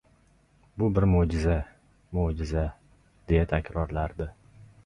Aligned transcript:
Bu 0.83 0.87
bir 0.95 1.05
moʻjiza, 1.11 1.59
moʻjiza! 2.19 2.65
deya 3.33 3.47
takrorlardi 3.55 4.29